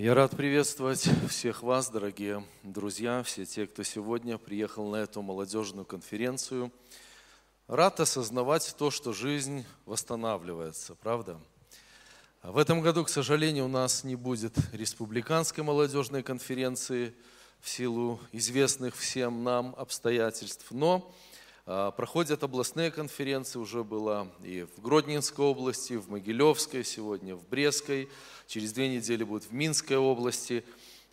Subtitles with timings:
[0.00, 5.84] Я рад приветствовать всех вас, дорогие друзья, все те, кто сегодня приехал на эту молодежную
[5.84, 6.70] конференцию.
[7.66, 11.40] Рад осознавать то, что жизнь восстанавливается, правда?
[12.44, 17.12] В этом году, к сожалению, у нас не будет республиканской молодежной конференции
[17.60, 21.12] в силу известных всем нам обстоятельств, но
[21.96, 28.08] проходят областные конференции, уже было и в Гродненской области, в Могилевской, сегодня в Брестской,
[28.46, 30.64] через две недели будет в Минской области.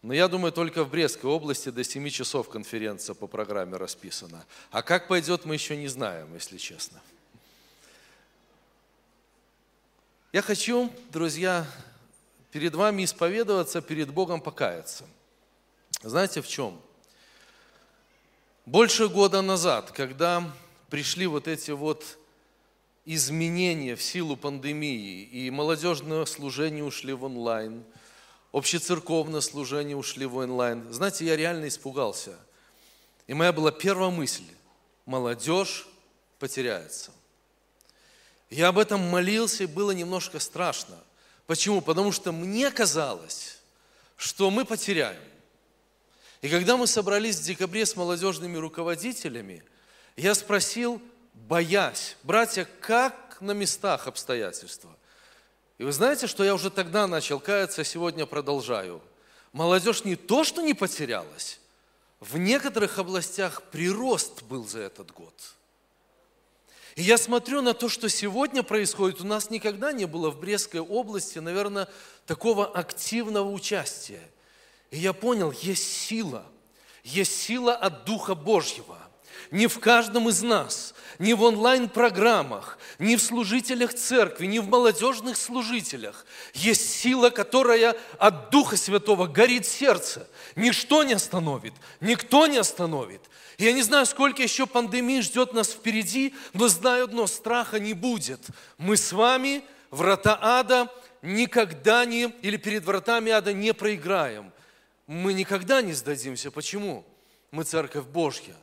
[0.01, 4.45] Но я думаю, только в Брестской области до 7 часов конференция по программе расписана.
[4.71, 7.01] А как пойдет, мы еще не знаем, если честно.
[10.31, 11.67] Я хочу, друзья,
[12.51, 15.03] перед вами исповедоваться, перед Богом покаяться.
[16.01, 16.79] Знаете в чем?
[18.65, 20.51] Больше года назад, когда
[20.89, 22.17] пришли вот эти вот
[23.05, 27.83] изменения в силу пандемии, и молодежное служение ушли в онлайн,
[28.51, 32.39] общецерковное служение ушли в онлайн, знаете, я реально испугался.
[33.27, 34.45] И моя была первая мысль,
[35.05, 35.87] молодежь
[36.39, 37.11] потеряется.
[38.49, 40.97] Я об этом молился, и было немножко страшно.
[41.45, 41.81] Почему?
[41.81, 43.59] Потому что мне казалось,
[44.17, 45.21] что мы потеряем.
[46.45, 49.63] И когда мы собрались в декабре с молодежными руководителями,
[50.15, 51.01] я спросил,
[51.33, 54.95] боясь, братья, как на местах обстоятельства?
[55.79, 59.01] И вы знаете, что я уже тогда начал каяться, а сегодня продолжаю.
[59.53, 61.59] Молодежь не то, что не потерялась,
[62.19, 65.33] в некоторых областях прирост был за этот год.
[66.95, 69.19] И я смотрю на то, что сегодня происходит.
[69.19, 71.87] У нас никогда не было в Брестской области, наверное,
[72.27, 74.21] такого активного участия.
[74.91, 76.45] И я понял, есть сила,
[77.03, 78.97] есть сила от Духа Божьего.
[79.51, 85.37] Не в каждом из нас, не в онлайн-программах, не в служителях церкви, не в молодежных
[85.37, 86.25] служителях.
[86.53, 90.27] Есть сила, которая от Духа Святого горит сердце.
[90.55, 93.21] Ничто не остановит, никто не остановит.
[93.57, 98.41] Я не знаю, сколько еще пандемий ждет нас впереди, но знаю одно, страха не будет.
[98.77, 100.91] Мы с вами, врата ада,
[101.21, 104.51] никогда не, или перед вратами ада не проиграем
[105.07, 106.51] мы никогда не сдадимся.
[106.51, 107.05] Почему?
[107.51, 108.55] Мы церковь Божья.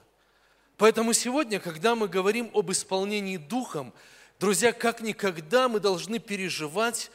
[0.77, 3.93] Поэтому сегодня, когда мы говорим об исполнении Духом,
[4.41, 7.11] друзья, как никогда мы должны переживать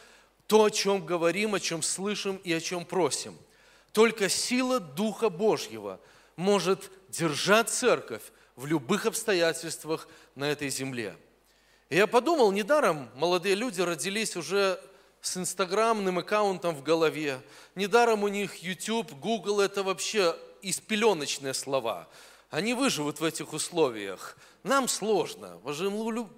[0.48, 3.38] то, о чем говорим, о чем слышим и о чем просим.
[3.92, 6.00] Только сила Духа Божьего
[6.36, 8.24] может держать церковь
[8.56, 11.18] в любых обстоятельствах на этой земле.
[11.90, 14.80] И я подумал, недаром молодые люди родились уже
[15.28, 17.42] с инстаграмным аккаунтом в голове.
[17.76, 22.08] Недаром у них YouTube, Google– это вообще из пеленочные слова.
[22.50, 24.38] Они выживут в этих условиях.
[24.64, 25.60] Нам сложно.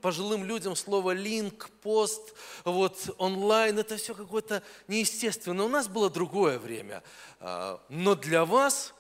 [0.02, 2.34] Пожилым людям слово линк, пост,
[2.64, 5.66] вот онлайн– это все какое-то неестественное.
[5.66, 7.04] У нас было другое время.
[7.40, 8.96] А, но для вас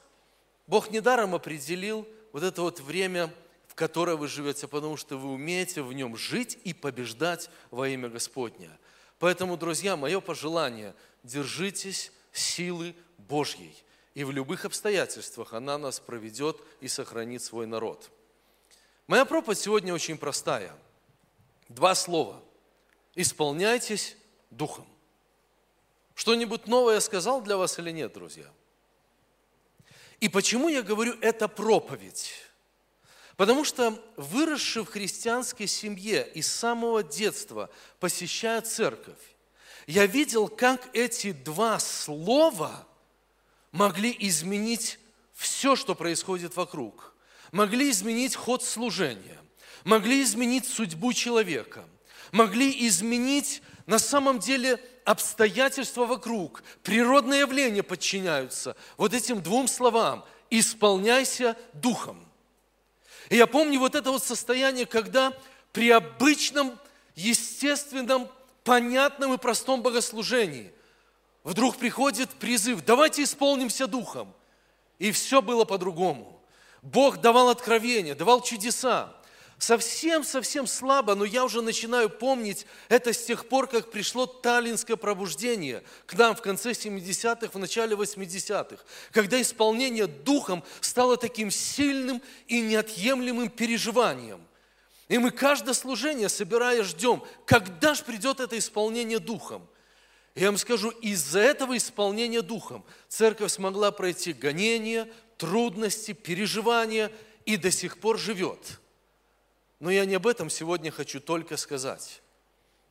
[0.68, 3.34] Бог недаром определил вот это вот время,
[3.68, 8.08] в которое вы живете, потому что вы умеете в нем жить и побеждать во имя
[8.08, 8.70] Господня–
[9.20, 13.76] Поэтому, друзья, мое пожелание– держитесь силы Божьей.
[14.14, 18.10] И в любых обстоятельствах она нас проведет и сохранит свой народ.
[19.08, 20.76] Моя проповедь сегодня очень простая.
[21.68, 22.42] Два слова.
[23.16, 24.16] Исполняйтесь
[24.50, 24.88] Духом.
[26.16, 28.48] Что-нибудь новое я сказал для вас или нет, друзья?
[30.20, 32.34] И почему я говорю это проповедь?
[33.40, 37.70] Потому что выросший в христианской семье и с самого детства
[38.02, 39.16] посещая церковь,
[39.88, 42.86] я видел, как эти два слова
[43.72, 45.00] могли изменить
[45.34, 47.14] все, что происходит вокруг.
[47.54, 49.40] Могли изменить ход служения,
[49.86, 51.86] могли изменить судьбу человека,
[52.34, 58.76] могли изменить на самом деле обстоятельства вокруг, природные явления подчиняются.
[58.98, 62.29] Вот этим двум словам «исполняйся духом».
[63.30, 65.34] И я помню вот это вот состояние, когда
[65.72, 66.78] при обычном,
[67.16, 68.28] естественном,
[68.64, 70.74] понятном и простом богослужении
[71.44, 74.34] вдруг приходит призыв, давайте исполнимся Духом.
[74.98, 76.42] И все было по-другому.
[76.82, 79.16] Бог давал откровения, давал чудеса
[79.60, 85.84] совсем-совсем слабо, но я уже начинаю помнить это с тех пор, как пришло таллинское пробуждение
[86.06, 92.62] к нам в конце 70-х, в начале 80-х, когда исполнение духом стало таким сильным и
[92.62, 94.42] неотъемлемым переживанием.
[95.10, 99.68] И мы каждое служение, собирая, ждем, когда же придет это исполнение духом.
[100.36, 107.12] Я вам скажу, из-за этого исполнения духом церковь смогла пройти гонения, трудности, переживания
[107.46, 108.80] и до сих пор живет–
[109.80, 112.22] но я не об этом сегодня хочу только сказать.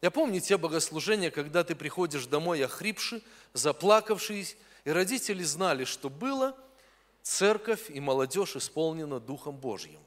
[0.00, 6.56] Я помню те богослужения, когда ты приходишь домой охрипший, заплакавший, и родители знали, что было,
[7.23, 10.00] церковь и молодежь исполнена Духом Божьим.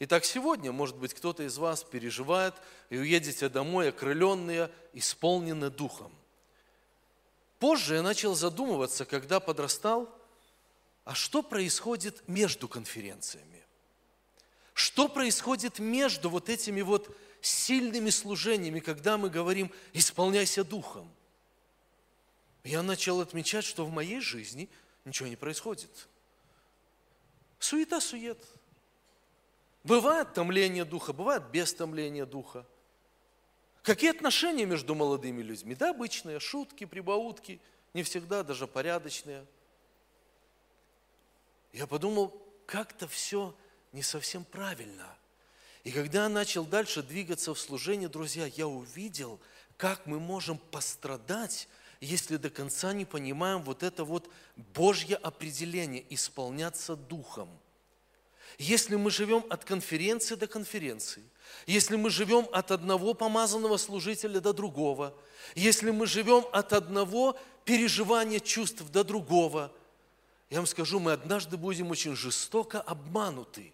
[0.00, 2.54] Итак, сегодня, может быть, кто-то из вас переживает
[2.90, 6.12] и уедете домой окрыленные, исполнены Духом.
[7.60, 10.12] Позже я начал задумываться, когда подрастал,
[11.04, 13.63] а что происходит между конференциями?
[14.74, 21.08] Что происходит между вот этими вот сильными служениями, когда мы говорим «исполняйся Духом»?
[22.64, 24.68] Я начал отмечать, что в моей жизни
[25.04, 26.08] ничего не происходит.
[27.60, 28.42] Суета-сует.
[29.84, 32.66] Бывает томление духа, бывает без томления духа.
[33.82, 35.74] Какие отношения между молодыми людьми?
[35.74, 37.60] Да, обычные, шутки, прибаутки,
[37.92, 39.46] не всегда даже порядочные.
[41.72, 42.34] Я подумал,
[42.66, 43.54] как-то все
[43.94, 45.16] не совсем правильно.
[45.84, 49.40] И когда я начал дальше двигаться в служении, друзья, я увидел,
[49.78, 51.68] как мы можем пострадать,
[52.00, 54.30] если до конца не понимаем вот это вот
[54.74, 57.48] Божье определение– исполняться Духом–
[58.58, 61.22] если мы живем от конференции до конференции,
[61.66, 65.14] если мы живем от одного помазанного служителя до другого,
[65.54, 69.72] если мы живем от одного переживания чувств до другого,
[70.50, 73.72] я вам скажу, мы однажды будем очень жестоко обмануты.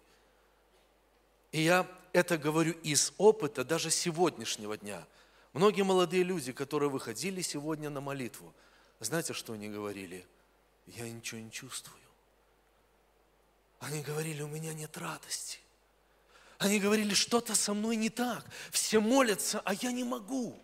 [1.51, 5.05] И я это говорю из опыта даже сегодняшнего дня.
[5.53, 8.53] Многие молодые люди, которые выходили сегодня на молитву,
[8.99, 10.25] знаете, что они говорили?
[10.87, 12.01] Я ничего не чувствую.
[13.79, 15.59] Они говорили, у меня нет радости.
[16.59, 18.45] Они говорили, что-то со мной не так.
[18.69, 20.61] Все молятся, а я не могу.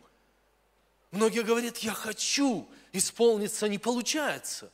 [1.09, 4.71] Многие говорят, я хочу исполниться, не получается.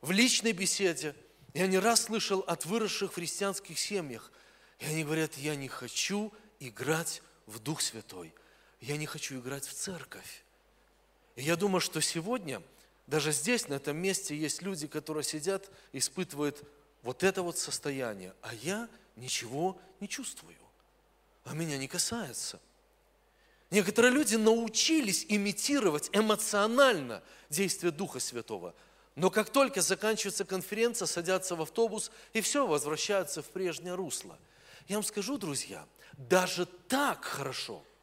[0.00, 1.16] В личной беседе
[1.58, 4.32] я не раз слышал от выросших в христианских семьях,
[4.78, 8.34] и они говорят, я не хочу играть в Дух Святой,
[8.80, 10.44] я не хочу играть в церковь.
[11.34, 12.62] И я думаю, что сегодня–
[13.06, 16.62] даже здесь, на этом месте, есть люди, которые сидят, испытывают
[17.02, 20.56] вот это вот состояние, а я ничего не чувствую,
[21.44, 22.60] а меня не касается.
[23.70, 28.74] Некоторые люди научились имитировать эмоционально действие Духа Святого,
[29.16, 34.38] но как только заканчивается конференция, садятся в автобус и все, возвращаются в прежнее русло.
[34.86, 35.84] Я вам скажу, друзья,
[36.16, 37.82] даже так хорошо–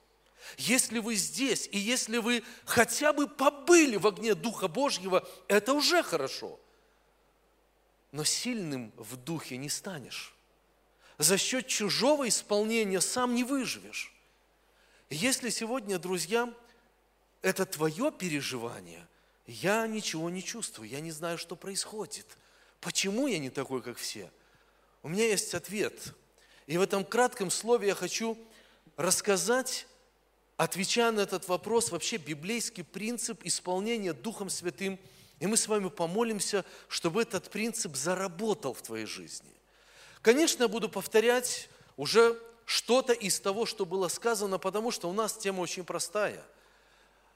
[0.58, 6.04] если вы здесь, и если вы хотя бы побыли в огне Духа Божьего, это уже
[6.04, 6.60] хорошо.
[8.12, 10.36] Но сильным в духе не станешь.
[11.18, 14.14] За счет чужого исполнения сам не выживешь.
[15.10, 16.54] Если сегодня, друзья,
[17.42, 19.08] это твое переживание,
[19.46, 22.26] я ничего не чувствую, я не знаю, что происходит.
[22.80, 24.32] Почему я не такой, как все?
[25.02, 26.14] У меня есть ответ.
[26.66, 28.38] И в этом кратком слове я хочу
[28.96, 29.88] рассказать
[30.58, 35.00] отвечая на этот вопрос, вообще библейский принцип исполнения Духом Святым,
[35.40, 39.52] и мы с вами помолимся, чтобы этот принцип заработал в твоей жизни.
[40.22, 45.34] Конечно, я буду повторять уже что-то из того, что было сказано, потому что у нас
[45.34, 46.44] тема очень простая.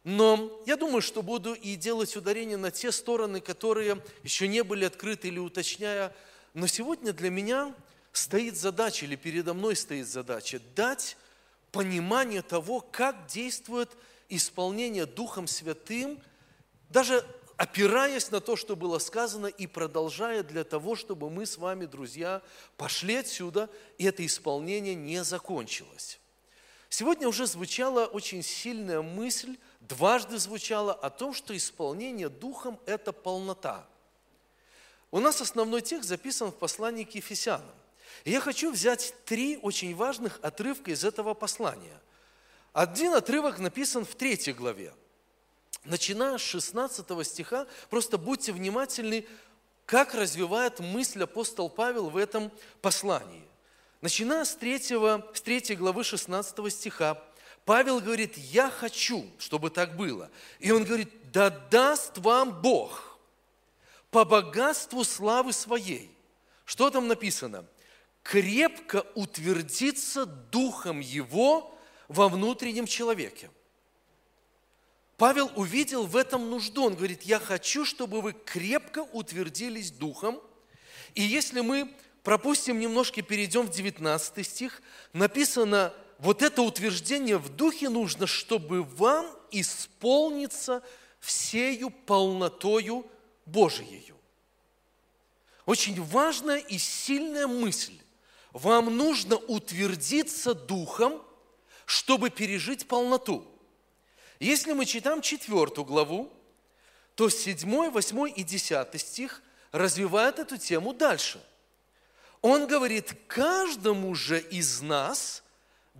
[0.09, 4.85] Но я думаю, что буду и делать ударение на те стороны, которые еще не были
[4.85, 6.15] открыты или уточняя.
[6.53, 7.75] Но сегодня для меня
[8.13, 11.17] стоит задача, или передо мной стоит задача, дать
[11.73, 13.97] понимание того, как действует
[14.29, 16.21] исполнение Духом Святым,
[16.89, 17.25] даже
[17.57, 22.41] опираясь на то, что было сказано, и продолжая для того, чтобы мы с вами, друзья,
[22.77, 26.17] пошли отсюда, и это исполнение не закончилось.
[26.87, 33.85] Сегодня уже звучала очень сильная мысль, дважды звучала о том, что исполнение Духом– это полнота.
[35.11, 37.71] У нас основной текст записан в послании к Ефесянам.
[38.25, 41.99] И я хочу взять три очень важных отрывка из этого послания.
[42.73, 44.93] Один отрывок написан в третьей главе.
[45.83, 49.25] Начиная с 16 стиха, просто будьте внимательны,
[49.85, 52.51] как развивает мысль апостол Павел в этом
[52.81, 53.47] послании.
[54.01, 54.79] Начиная с 3,
[55.33, 57.23] с 3 главы 16 стиха,
[57.67, 60.31] Павел говорит, я хочу, чтобы так было.
[60.57, 63.19] И он говорит, да даст вам Бог
[64.09, 66.09] по богатству славы своей.
[66.65, 67.67] Что там написано?
[68.27, 71.77] крепко утвердиться духом его
[72.09, 73.49] во внутреннем человеке.
[75.15, 76.85] Павел увидел в этом нужду.
[76.85, 80.41] Он говорит, я хочу, чтобы вы крепко утвердились духом.
[81.15, 81.89] И если мы
[82.23, 84.81] пропустим немножко, перейдем в 19 стих,
[85.13, 90.83] написано, вот это утверждение в духе нужно, чтобы вам исполниться
[91.19, 93.05] всею полнотою
[93.45, 94.13] Божией.
[95.65, 97.99] Очень важная и сильная мысль
[98.57, 101.21] вам нужно утвердиться духом,
[101.85, 103.45] чтобы пережить полноту.
[104.39, 106.31] Если мы читаем четвертую главу,
[107.15, 111.39] то 7, 8 и 10 стих развивают эту тему дальше.
[112.41, 115.43] Он говорит, каждому же из нас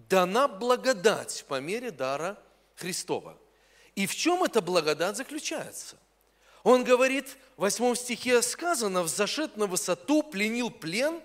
[0.10, 2.38] дана благодать по мере дара
[2.75, 3.38] Христова.
[3.96, 5.98] И в чем эта благодать заключается?
[6.63, 11.22] Он говорит, в 8 стихе сказано, «Взошед на высоту, пленил плен,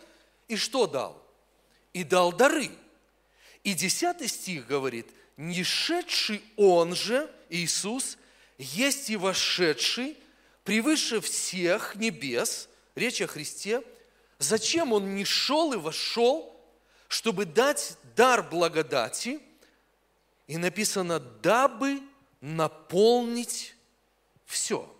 [0.48, 1.22] и что дал?
[1.92, 2.70] И дал дары».
[3.62, 8.16] И 10 стих говорит, «Не шедший Он же, Иисус,
[8.56, 10.16] есть и вошедший
[10.64, 13.82] превыше всех небес, речь о Христе,
[14.38, 16.51] зачем Он не шел и вошел,
[17.12, 19.38] чтобы дать дар благодати,
[20.46, 22.00] и написано, дабы
[22.40, 23.76] наполнить
[24.46, 24.90] все.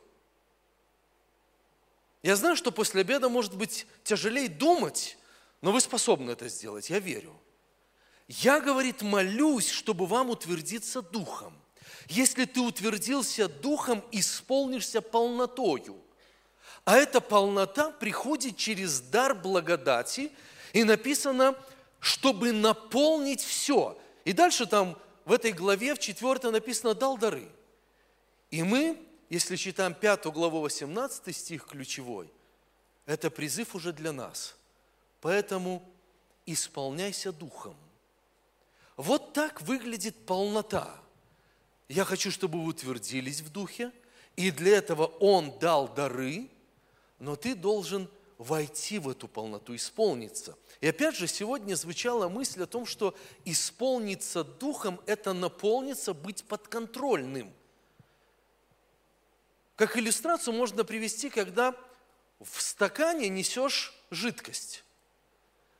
[2.22, 5.16] Я знаю, что после обеда может быть тяжелее думать,
[5.62, 7.34] но вы способны это сделать, я верю.
[8.28, 11.58] Я, говорит, молюсь, чтобы вам утвердиться духом.
[12.08, 15.96] Если ты утвердился духом, исполнишься полнотою.
[16.84, 20.30] А эта полнота приходит через дар благодати,
[20.74, 21.56] и написано,
[22.02, 23.96] чтобы наполнить все.
[24.24, 27.48] И дальше там в этой главе, в 4 написано, дал дары.
[28.50, 32.28] И мы, если читаем 5 главу 18 стих ключевой,
[33.06, 34.56] это призыв уже для нас.
[35.20, 35.80] Поэтому
[36.44, 37.76] исполняйся духом.
[38.96, 41.00] Вот так выглядит полнота.
[41.88, 43.92] Я хочу, чтобы вы утвердились в духе,
[44.34, 46.50] и для этого Он дал дары,
[47.20, 48.10] но ты должен
[48.42, 50.56] войти в эту полноту, исполниться.
[50.80, 57.52] И опять же, сегодня звучала мысль о том, что исполниться духом– это наполниться, быть подконтрольным.
[59.76, 61.74] Как иллюстрацию можно привести, когда
[62.40, 64.84] в стакане несешь жидкость.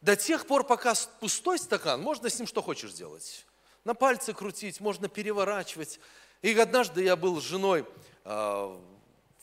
[0.00, 3.44] До тех пор, пока пустой стакан, можно с ним что хочешь делать.
[3.84, 5.98] На пальцы крутить, можно переворачивать.
[6.42, 7.86] И однажды я был с женой
[8.24, 8.80] а,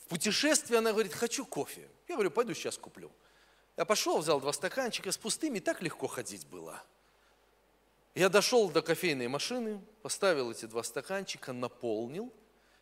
[0.04, 1.88] в путешествии, она говорит, хочу кофе.
[2.10, 3.12] Я говорю, пойду сейчас куплю.
[3.76, 6.82] Я пошел, взял два стаканчика с пустыми, так легко ходить было.
[8.16, 12.32] Я дошел до кофейной машины, поставил эти два стаканчика, наполнил.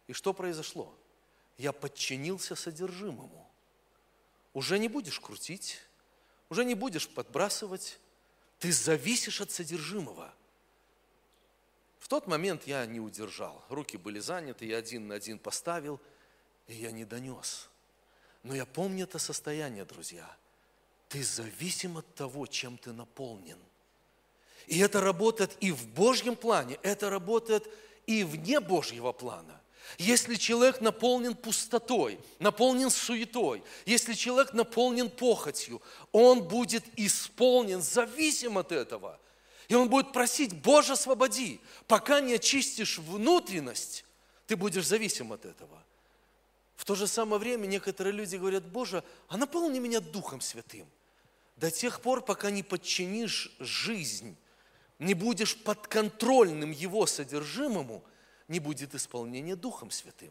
[0.07, 0.95] И что произошло?
[1.59, 3.47] Я подчинился содержимому.
[4.55, 5.79] Уже не будешь крутить,
[6.49, 7.99] уже не будешь подбрасывать,
[8.59, 10.33] ты зависишь от содержимого.
[11.99, 13.63] В тот момент я не удержал.
[13.69, 16.01] Руки были заняты, я один на один поставил,
[16.67, 17.68] и я не донес.
[18.49, 20.29] Но я помню это состояние, друзья–
[21.09, 23.59] ты зависим от того, чем ты наполнен.
[24.67, 27.67] И это работает и в Божьем плане, это работает
[28.07, 29.61] и вне Божьего плана.
[29.97, 35.81] Если человек наполнен пустотой, наполнен суетой, если человек наполнен похотью,
[36.13, 39.19] он будет исполнен, зависим от этого.
[39.69, 41.61] И он будет просить, Боже, освободи.
[41.87, 44.05] Пока не очистишь внутренность,
[44.47, 45.83] ты будешь зависим от этого.
[46.79, 50.87] В то же самое время некоторые люди говорят, Боже, а наполни меня Духом Святым
[51.57, 54.37] до тех пор, пока не подчинишь жизнь,
[55.01, 58.05] не будешь подконтрольным его содержимому,
[58.47, 60.31] не будет исполнения Духом Святым.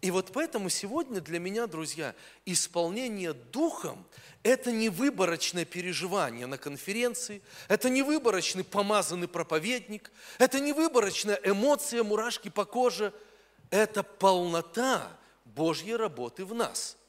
[0.00, 2.14] И вот поэтому сегодня для меня, друзья,
[2.46, 4.06] исполнение Духом–
[4.44, 12.04] это не выборочное переживание на конференции, это не выборочный помазанный проповедник, это не выборочная эмоция,
[12.04, 13.12] мурашки по коже,
[13.70, 15.18] это полнота
[15.54, 16.96] Божьей работы в нас–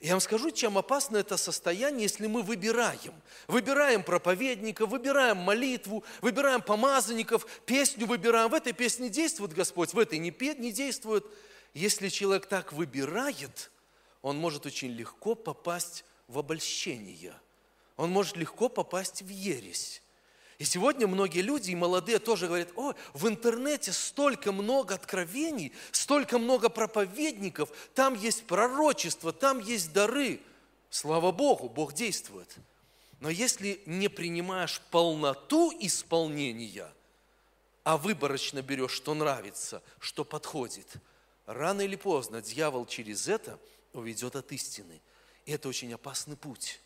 [0.00, 3.14] я вам скажу, чем опасно это состояние, если мы выбираем.
[3.48, 8.48] Выбираем проповедника, выбираем молитву, выбираем помазанников, песню выбираем.
[8.48, 11.26] В этой песне действует Господь, в этой не, не действует.
[11.74, 13.72] Если человек так выбирает,
[14.22, 17.34] он может очень легко попасть в обольщение.
[17.96, 20.00] Он может легко попасть в ересь.
[20.58, 26.38] И сегодня многие люди, и молодые тоже говорят, о, в интернете столько много откровений, столько
[26.38, 30.40] много проповедников, там есть пророчество, там есть дары.
[30.90, 32.56] Слава Богу, Бог действует.
[33.20, 36.92] Но если не принимаешь полноту исполнения,
[37.84, 40.88] а выборочно берешь, что нравится, что подходит,
[41.46, 43.60] рано или поздно дьявол через это
[43.92, 45.00] уведет от истины.
[45.46, 46.80] И это очень опасный путь.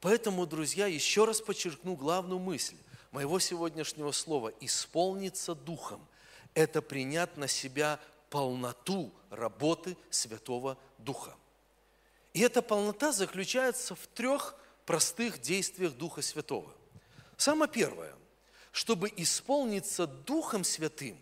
[0.00, 2.76] Поэтому, друзья, еще раз подчеркну главную мысль
[3.16, 6.06] моего сегодняшнего слова «исполниться Духом»–
[6.54, 11.34] это принять на себя полноту работы Святого Духа.
[12.34, 14.54] И эта полнота заключается в трех
[14.84, 16.70] простых действиях Духа Святого.
[17.38, 18.14] Самое первое,
[18.70, 21.18] чтобы исполниться Духом Святым,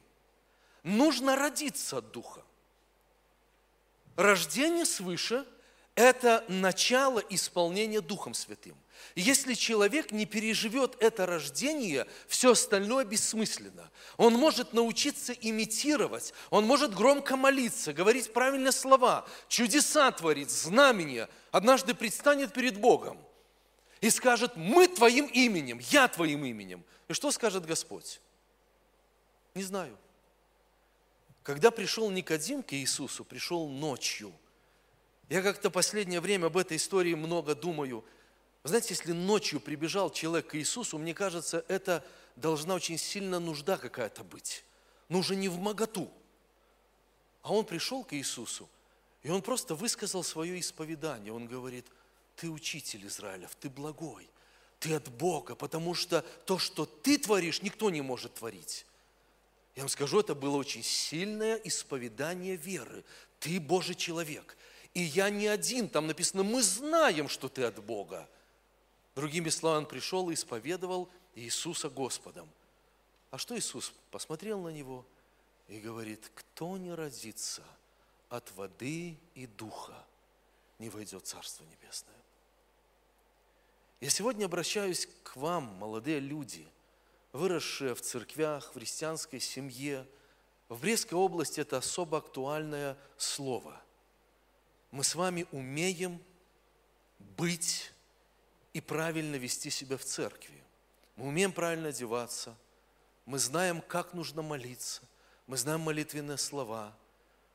[0.83, 2.43] нужно родиться от Духа.
[4.17, 5.47] Рождение свыше–
[5.95, 8.77] это начало исполнения Духом Святым.
[9.15, 13.91] Если человек не переживет это рождение, все остальное бессмысленно.
[14.17, 21.29] Он может научиться имитировать, он может громко молиться, говорить правильные слова, чудеса творить, знамения.
[21.53, 23.19] Однажды предстанет перед Богом
[24.01, 26.85] и скажет, мы Твоим именем, я Твоим именем.
[27.07, 28.21] И что скажет Господь?
[29.55, 29.97] Не знаю.
[31.45, 34.33] Когда пришел Никодим к Иисусу, пришел ночью.
[35.29, 38.05] Я как-то последнее время об этой истории много думаю.
[38.63, 42.05] Вы знаете, если ночью прибежал человек к Иисусу, мне кажется, это
[42.37, 44.65] должна очень сильно нужда какая-то быть.
[45.09, 46.11] Но уже не в моготу.
[47.43, 48.69] А он пришел к Иисусу,
[49.23, 51.33] и он просто высказал свое исповедание.
[51.33, 51.87] Он говорит,
[52.37, 54.29] ты учитель Израилев, ты благой,
[54.79, 58.87] ты от Бога, потому что то, что ты творишь, никто не может творить.
[59.77, 63.05] Я вам скажу, это было очень сильное исповедание веры.
[63.41, 64.57] Ты Божий человек.
[64.95, 65.89] И я не один.
[65.89, 68.29] Там написано, мы знаем, что ты от Бога.
[69.15, 72.49] Другими словами, он пришел и исповедовал Иисуса Господом.
[73.31, 73.93] А что Иисус?
[74.11, 75.05] Посмотрел на него
[75.69, 77.63] и говорит, кто не родится
[78.29, 80.05] от воды и духа,
[80.79, 82.15] не войдет в Царство Небесное.
[84.01, 86.67] Я сегодня обращаюсь к вам, молодые люди–
[87.35, 90.07] выросшие в церквях, в христианской семье.
[90.69, 93.83] В Брестской области это особо актуальное слово.
[94.95, 96.23] Мы с вами умеем
[97.19, 97.93] быть
[98.73, 100.63] и правильно вести себя в церкви.
[101.17, 102.57] Мы умеем правильно одеваться,
[103.27, 105.03] мы знаем, как нужно молиться,
[105.49, 106.97] мы знаем молитвенные слова,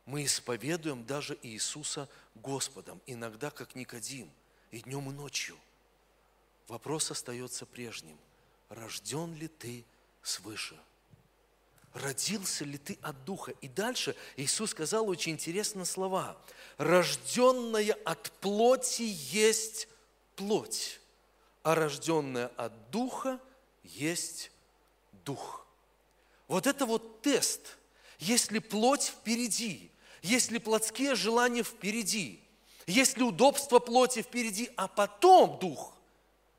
[0.05, 4.29] мы исповедуем даже Иисуса Господом, иногда как Никодим,
[4.71, 5.57] и днем, и ночью.
[6.67, 8.17] Вопрос остается прежним–
[8.67, 9.85] рожден ли ты
[10.21, 10.77] свыше?
[11.93, 13.51] Родился ли ты от Духа?
[13.61, 16.37] И дальше Иисус сказал очень интересные слова.
[16.77, 19.87] Рожденная от плоти есть
[20.35, 20.99] плоть,
[21.63, 23.39] а рожденная от Духа
[23.83, 24.51] есть
[25.25, 25.65] Дух.
[26.47, 27.77] Вот это вот тест.
[28.19, 29.91] Если плоть впереди,
[30.21, 32.43] если плотские желания впереди,
[32.85, 35.93] если удобство плоти впереди, а потом Дух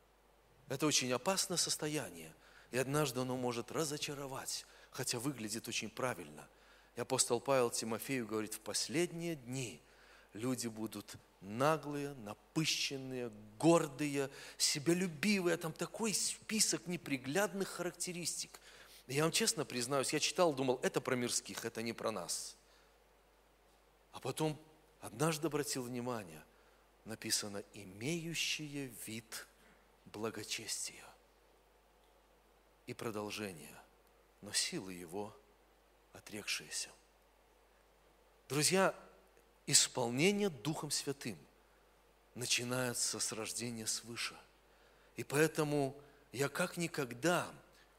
[0.68, 2.32] –это очень опасное состояние,
[2.70, 6.48] и однажды оно может разочаровать, хотя выглядит очень правильно.
[6.96, 9.80] И апостол Павел Тимофею говорит, в последние дни
[10.32, 15.56] люди будут наглые, напыщенные, гордые, себялюбивые.
[15.56, 18.60] Там такой список неприглядных характеристик.
[19.06, 22.56] Я вам честно признаюсь, я читал, думал, это про мирских, это не про нас.
[24.12, 24.60] А потом
[25.00, 26.42] однажды обратил внимание,
[27.04, 29.46] написано, имеющие вид
[30.06, 31.04] благочестия
[32.86, 33.74] и продолжение,
[34.40, 35.36] но силы его
[36.12, 36.90] отрекшиеся.
[38.48, 38.94] Друзья,
[39.66, 41.38] исполнение Духом Святым
[42.34, 44.36] начинается с рождения свыше.
[45.16, 46.00] И поэтому
[46.32, 47.52] я как никогда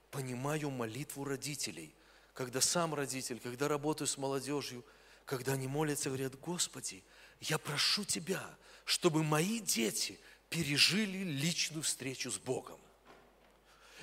[0.09, 1.93] понимаю молитву родителей,
[2.33, 4.83] когда сам родитель, когда работаю с молодежью,
[5.25, 7.03] когда они молятся, говорят, Господи,
[7.39, 8.43] я прошу Тебя,
[8.85, 10.19] чтобы мои дети–
[10.51, 12.79] пережили личную встречу с Богом.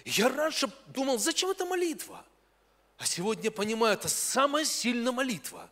[0.08, 2.24] Я раньше думал, зачем эта молитва?
[2.96, 5.68] А сегодня понимаю, это самая сильная молитва.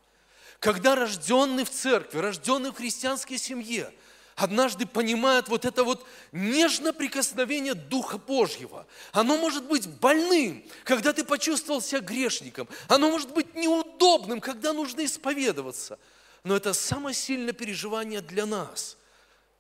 [0.61, 3.92] Когда рожденный в церкви, рожденный в христианской семье,
[4.35, 8.87] однажды понимает вот это вот нежное прикосновение Духа Божьего.
[9.12, 12.68] Оно может быть больным, когда ты почувствовал себя грешником.
[12.88, 15.99] Оно может быть неудобным, когда нужно исповедоваться.
[16.44, 18.96] Но это самое сильное переживание для нас–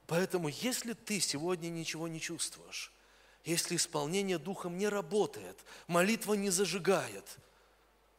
[0.06, 2.92] Поэтому, если ты сегодня ничего не чувствуешь,
[3.46, 5.56] если исполнение Духом не работает,
[5.86, 7.38] молитва не зажигает,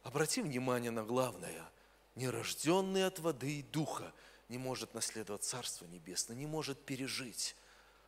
[0.02, 1.70] обрати внимание на главное.
[2.14, 4.12] Нерожденный от воды и Духа
[4.48, 7.54] не может наследовать Царство Небесное, не может пережить.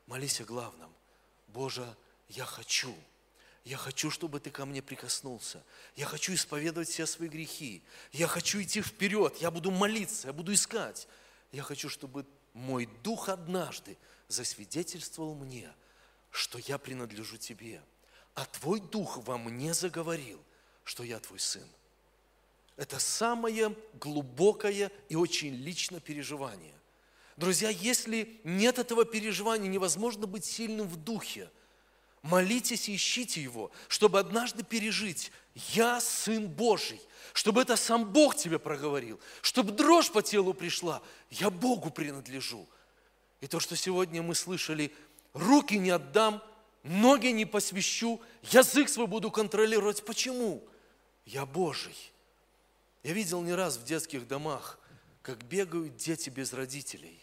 [0.06, 0.92] Молись о главном.
[1.48, 1.94] Боже,
[2.30, 2.94] я хочу,
[3.64, 5.62] я хочу, чтобы Ты ко мне прикоснулся.
[5.96, 7.83] Я хочу исповедовать все свои грехи.
[8.12, 9.37] Я хочу идти вперед.
[9.42, 11.06] Я буду молиться, я буду искать.
[11.52, 15.70] Я хочу, чтобы мой дух однажды засвидетельствовал мне,
[16.30, 17.82] что я принадлежу тебе,
[18.34, 20.40] а твой дух во мне заговорил,
[20.84, 21.66] что я твой сын.
[22.76, 26.74] Это самое глубокое и очень личное переживание.
[27.36, 31.50] Друзья, если нет этого переживания, невозможно быть сильным в духе.
[32.22, 37.00] Молитесь и ищите его, чтобы однажды пережить «Я Сын Божий»,
[37.32, 42.68] чтобы это сам Бог тебе проговорил, чтобы дрожь по телу пришла, я Богу принадлежу.
[43.40, 44.92] И то, что сегодня мы слышали,
[45.32, 46.42] руки не отдам,
[46.82, 50.04] ноги не посвящу, язык свой буду контролировать.
[50.04, 50.66] Почему?
[51.24, 51.96] Я Божий.
[53.02, 54.78] Я видел не раз в детских домах,
[55.22, 57.20] как бегают дети без родителей.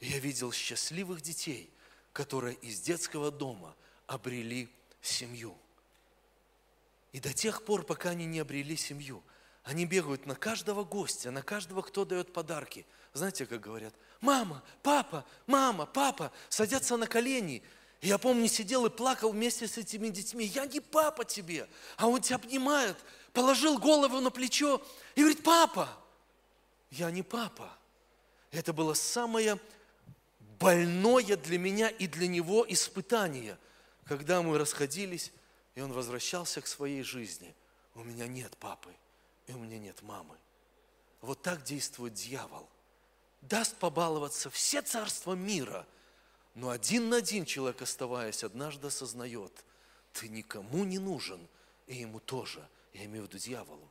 [0.00, 1.70] Я видел счастливых детей,
[2.12, 3.74] которые из детского дома
[4.06, 4.68] обрели
[5.00, 5.56] семью.
[7.12, 9.22] И до тех пор, пока они не обрели семью,
[9.62, 12.86] они бегают на каждого гостя, на каждого, кто дает подарки.
[13.12, 13.94] Знаете, как говорят?
[14.24, 17.62] Мама, папа, мама, папа, садятся на колени.
[18.00, 20.46] Я помню, сидел и плакал вместе с этими детьми.
[20.46, 22.96] Я не папа тебе, а он тебя обнимает,
[23.34, 24.82] положил голову на плечо
[25.14, 25.90] и говорит, папа,
[26.90, 27.70] я не папа.
[28.50, 29.60] Это было самое
[30.58, 33.58] больное для меня и для него испытание,
[34.06, 35.32] когда мы расходились,
[35.74, 37.54] и он возвращался к своей жизни.
[37.94, 38.94] У меня нет папы,
[39.48, 40.34] и у меня нет мамы.
[41.20, 42.70] Вот так действует дьявол.
[43.48, 45.86] Даст побаловаться все царства мира,
[46.54, 49.52] но один на один человек, оставаясь, однажды осознает,
[50.14, 51.46] ты никому не нужен,
[51.86, 53.90] и ему тоже, я имею в виду дьяволу.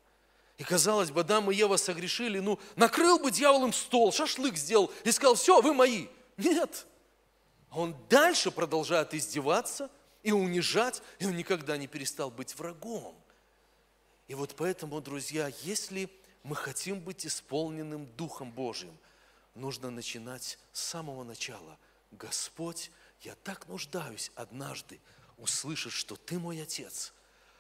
[0.58, 4.92] И казалось бы, Адам и Ева согрешили, ну, накрыл бы дьявол им стол, шашлык сделал
[5.04, 6.08] и сказал, все, вы мои.
[6.38, 6.88] Нет.
[7.72, 9.92] Он дальше продолжает издеваться
[10.24, 13.16] и унижать, и он никогда не перестал быть врагом.
[14.28, 16.10] И вот поэтому, друзья, если
[16.44, 18.98] мы хотим быть исполненным Духом Божьим,
[19.56, 21.78] нужно начинать с самого начала.
[22.12, 25.00] Господь, я так нуждаюсь однажды
[25.38, 27.14] услышать, что Ты мой Отец.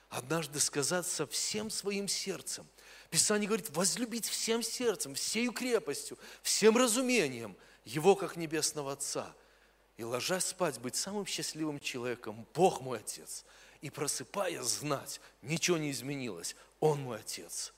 [0.09, 2.67] Однажды сказать со всем своим сердцем.
[3.09, 9.33] Писание говорит, возлюбить всем сердцем, всею крепостью, всем разумением– его как небесного Отца.
[9.97, 13.45] И ложась спать, быть самым счастливым человеком, Бог мой Отец.
[13.81, 17.73] И просыпая, знать, ничего не изменилось, Он мой Отец.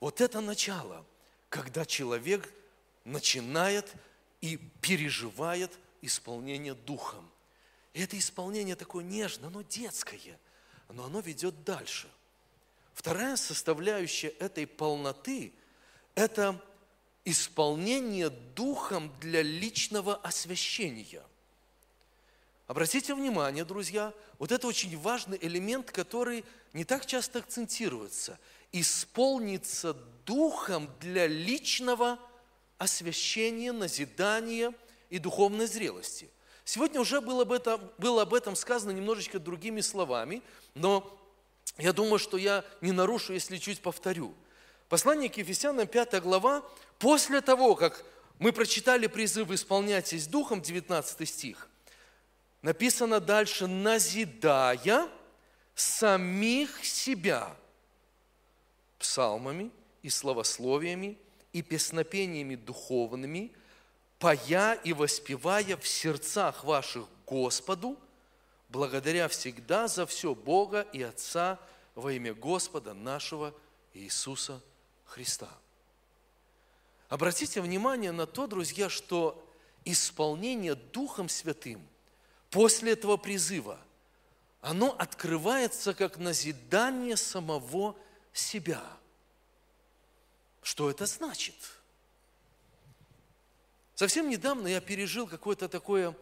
[0.00, 1.04] Вот это начало,
[1.48, 2.52] когда человек
[3.04, 3.92] начинает
[4.40, 7.28] и переживает исполнение Духом.
[7.94, 10.38] И это исполнение такое нежное, но детское,
[10.88, 12.08] но оно ведет дальше.
[12.94, 15.52] Вторая составляющая этой полноты–
[16.14, 16.62] это
[17.24, 21.22] исполнение духом для личного освящения.
[22.66, 28.38] Обратите внимание, друзья, вот это очень важный элемент, который не так часто акцентируется.
[28.72, 32.31] Исполниться духом для личного освящения,
[33.72, 34.72] назидания
[35.10, 36.28] и духовной зрелости.
[36.64, 40.42] Сегодня уже было об, этом, было об этом сказано немножечко другими словами,
[40.74, 41.18] но
[41.78, 44.34] я думаю, что я не нарушу, если чуть повторю.
[44.88, 46.62] Послание к Ефесянам, 5 глава,
[47.02, 48.04] После того, как
[48.38, 51.68] мы прочитали призыв «Исполняйтесь Духом», 19 стих,
[52.62, 55.08] написано дальше «назидая
[55.74, 57.56] самих себя
[59.00, 59.72] псалмами
[60.04, 61.18] и словословиями
[61.52, 63.52] и песнопениями духовными,
[64.18, 67.98] поя и воспевая в сердцах ваших Господу,
[68.68, 71.58] благодаря всегда за все Бога и Отца
[71.94, 73.54] во имя Господа нашего
[73.94, 74.60] Иисуса
[75.04, 75.48] Христа».
[77.12, 79.46] Обратите внимание на то, друзья, что
[79.84, 81.86] исполнение Духом Святым
[82.50, 83.78] после этого призыва,
[84.62, 87.96] оно открывается как назидание самого
[88.32, 88.82] себя.
[90.62, 91.54] Что это значит?
[93.94, 96.16] Совсем недавно я пережил какое-то такое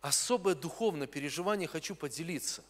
[0.00, 2.62] особое духовное переживание, хочу поделиться.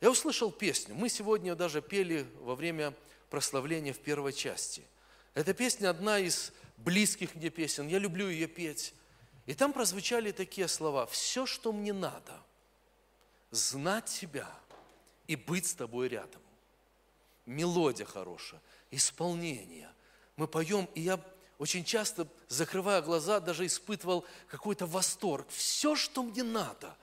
[0.00, 0.94] Я услышал песню.
[0.94, 2.94] Мы сегодня даже пели во время
[3.30, 4.84] прославления в первой части–
[5.38, 7.86] эта песня одна из близких мне песен.
[7.86, 8.92] Я люблю ее петь.
[9.46, 11.06] И там прозвучали такие слова.
[11.06, 12.42] Все, что мне надо,
[13.52, 14.50] знать тебя
[15.28, 16.42] и быть с тобой рядом.
[17.46, 19.88] Мелодия хорошая, исполнение.
[20.38, 21.20] Мы поем, и я
[21.58, 25.48] очень часто, закрывая глаза, даже испытывал какой-то восторг.
[25.50, 26.96] Все, что мне надо,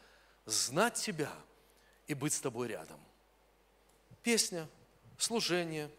[0.45, 1.31] знать тебя
[2.07, 2.97] и быть с тобой рядом.
[4.23, 4.69] Песня,
[5.17, 5.91] служение,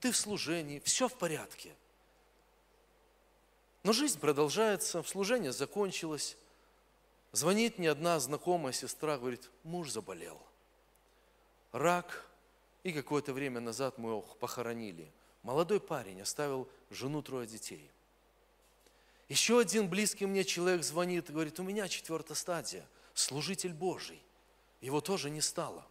[0.00, 1.74] ты в служении, все в порядке.
[3.84, 6.36] Но жизнь продолжается, служение закончилось.
[7.32, 10.38] Звонит мне одна знакомая сестра, говорит, муж заболел.
[11.72, 12.26] Рак,
[12.82, 15.10] и какое-то время назад мы его похоронили.
[15.42, 17.90] Молодой парень оставил жену, трое детей.
[19.28, 24.22] Еще один близкий мне человек звонит и говорит, у меня четвертая стадия, служитель Божий.
[24.80, 25.86] Его тоже не стало.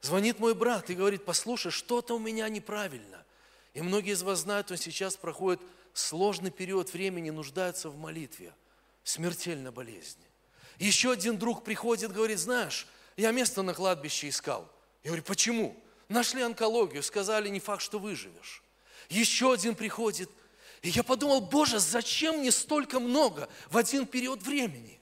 [0.00, 3.24] Звонит мой брат и говорит, послушай, что-то у меня неправильно.
[3.74, 5.60] И многие из вас знают, он сейчас проходит
[5.92, 8.54] сложный период времени нуждаются в молитве,
[9.04, 10.24] смертельной болезни.
[10.78, 14.70] Еще один друг приходит, говорит, знаешь, я место на кладбище искал.
[15.02, 15.76] Я говорю, почему?
[16.10, 18.62] Нашли онкологию, сказали, не факт, что выживешь.
[19.08, 20.30] Еще один приходит,
[20.82, 25.00] и я подумал, Боже, зачем мне столько много в один период времени?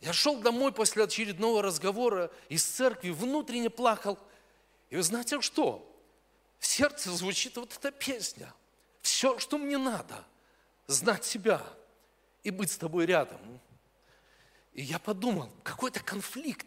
[0.00, 4.18] Я шел домой после очередного разговора из церкви, внутренне плакал.
[4.88, 5.90] И вы знаете что?
[6.64, 8.50] в сердце звучит вот эта песня.
[9.02, 10.24] Все, что мне надо,
[10.86, 11.62] знать тебя
[12.42, 13.38] и быть с тобой рядом.
[14.72, 16.66] И я подумал, какой-то конфликт.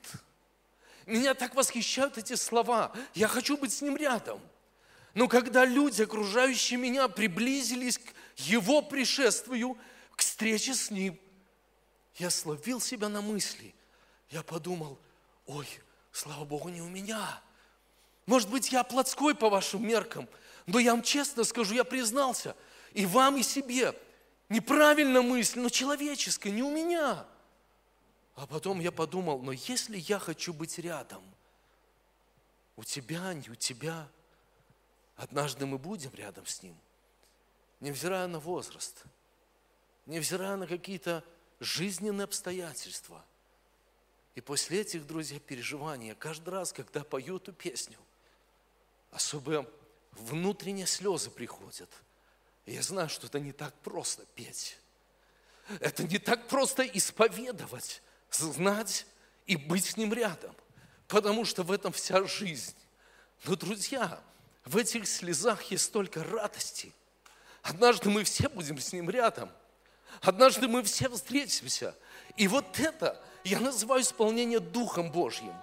[1.08, 2.92] Меня так восхищают эти слова.
[3.14, 4.42] Я хочу быть с ним рядом.
[5.14, 9.78] Но когда люди, окружающие меня, приблизились к его пришествию,
[10.12, 11.18] к встрече с ним,
[12.18, 13.74] я словил себя на мысли.
[14.30, 15.00] Я подумал,
[15.46, 15.68] ой,
[16.12, 17.42] слава Богу, не у меня.
[18.26, 20.28] Может быть, я плотской по вашим меркам,
[20.66, 22.54] но я вам честно скажу, я признался,
[22.94, 23.98] и вам, и себе,
[24.50, 27.26] неправильно мысль, но человеческая, не у меня.
[28.38, 31.24] А потом я подумал, но если я хочу быть рядом,
[32.76, 34.08] у тебя, не у тебя,
[35.16, 36.78] однажды мы будем рядом с ним,
[37.80, 39.06] невзирая на возраст,
[40.06, 41.24] невзирая на какие-то
[41.60, 43.26] жизненные обстоятельства.
[44.36, 47.98] И после этих, друзья, переживаний, каждый раз, когда пою эту песню,
[49.10, 49.68] особо
[50.12, 51.90] внутренние слезы приходят.
[52.68, 54.78] Я знаю, что это не так просто петь.
[55.80, 59.06] Это не так просто исповедовать, знать
[59.46, 60.56] и быть с ним рядом.
[61.08, 62.76] Потому что в этом вся жизнь.
[63.46, 64.20] Но, друзья,
[64.66, 66.94] в этих слезах есть столько радости.
[67.62, 69.50] Однажды мы все будем с ним рядом.
[70.22, 71.96] Однажды мы все встретимся.
[72.36, 75.54] И вот это я называю исполнение Духом Божьим.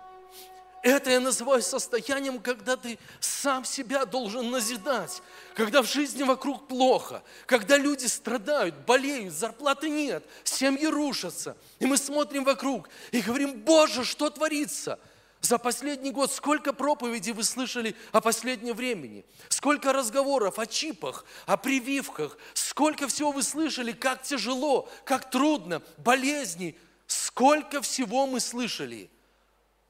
[0.84, 5.22] Это я называю состоянием, когда ты сам себя должен назидать,
[5.54, 11.56] когда в жизни вокруг плохо, когда люди страдают, болеют, зарплаты нет, семьи рушатся.
[11.78, 14.98] И мы смотрим вокруг и говорим, Боже, что творится?
[15.40, 19.24] За последний год сколько проповедей вы слышали о последнем времени?
[19.48, 22.36] Сколько разговоров о чипах, о прививках?
[22.52, 26.76] Сколько всего вы слышали, как тяжело, как трудно, болезни?
[27.06, 29.08] Сколько всего мы слышали–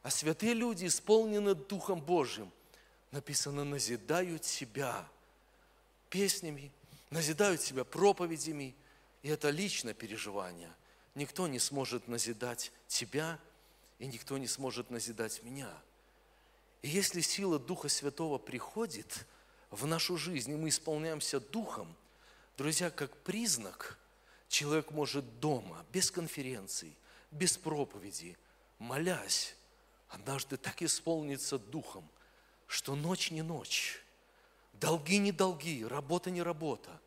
[0.04, 2.52] а святые люди, исполнены Духом Божьим,
[3.10, 5.08] написано, назидают себя
[6.10, 6.70] песнями,
[7.08, 8.76] назидают себя проповедями.
[9.22, 10.70] И это личное переживание.
[11.14, 13.40] Никто не сможет назидать тебя,
[13.98, 15.70] и никто не сможет назидать меня.
[16.82, 19.26] И если сила Духа Святого приходит
[19.70, 21.96] в нашу жизнь, и мы исполняемся Духом,
[22.58, 23.98] друзья, как признак,
[24.48, 26.94] человек может дома, без конференций,
[27.30, 28.36] без проповеди,
[28.78, 29.56] молясь,
[30.14, 32.08] однажды так исполнится духом,
[32.66, 34.00] что ночь не ночь,
[34.72, 37.00] долги не долги, работа не работа.